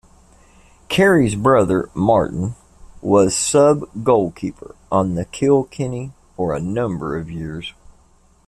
Carey's 0.89 1.35
brother, 1.35 1.87
Martin, 1.93 2.55
was 3.03 3.35
sub 3.35 3.83
goalkeeper 4.03 4.73
on 4.91 5.13
the 5.13 5.25
Kilkenny 5.25 6.11
for 6.35 6.55
a 6.55 6.59
number 6.59 7.19
of 7.19 7.29
years. 7.29 7.75